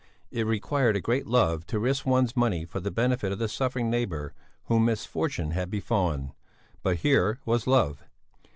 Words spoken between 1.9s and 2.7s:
one's money